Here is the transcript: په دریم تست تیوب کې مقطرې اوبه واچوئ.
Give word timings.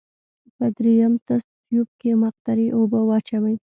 په 0.57 0.65
دریم 0.77 1.13
تست 1.27 1.49
تیوب 1.65 1.89
کې 1.99 2.11
مقطرې 2.23 2.67
اوبه 2.77 2.99
واچوئ. 3.07 3.55